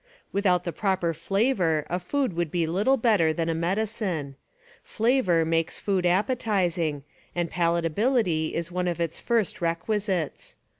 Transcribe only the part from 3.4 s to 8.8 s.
a medicine. Flavor makes food appetizing, and palatability is